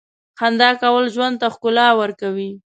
[0.39, 2.51] •خندا کول ژوند ته ښکلا ورکوي.